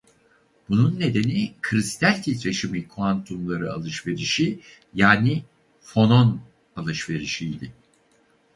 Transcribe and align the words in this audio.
Bunun 0.69 0.99
nedeni 0.99 1.53
kristal 1.61 2.21
titreşimi 2.23 2.87
kuantumları 2.87 3.73
alışverişi 3.73 4.59
yani 4.93 5.43
fonon 5.81 6.41
alışverişiydi. 6.75 7.73